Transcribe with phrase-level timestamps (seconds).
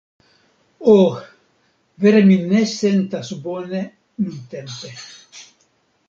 [0.93, 1.17] Oh...
[2.05, 3.81] vere mi ne sentas bone
[4.23, 4.95] nuntempe!